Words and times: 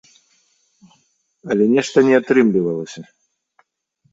Але 1.55 1.63
нешта 1.75 1.97
не 2.07 2.15
атрымлівалася. 2.21 3.01